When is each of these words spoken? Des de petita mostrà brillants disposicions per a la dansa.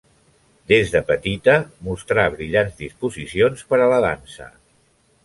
Des 0.71 0.93
de 0.93 1.01
petita 1.09 1.53
mostrà 1.87 2.25
brillants 2.37 2.79
disposicions 2.79 3.63
per 3.73 3.81
a 3.85 3.91
la 3.93 4.01
dansa. 4.07 4.49